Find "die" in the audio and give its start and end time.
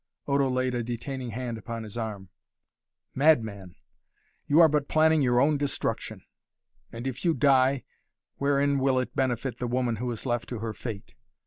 7.35-7.83